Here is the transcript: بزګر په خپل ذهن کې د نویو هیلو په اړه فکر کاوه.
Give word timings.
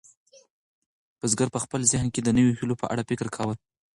بزګر 1.19 1.47
په 1.55 1.59
خپل 1.63 1.81
ذهن 1.91 2.07
کې 2.13 2.21
د 2.23 2.29
نویو 2.37 2.57
هیلو 2.59 2.75
په 2.81 2.85
اړه 2.93 3.07
فکر 3.09 3.27
کاوه. 3.35 3.55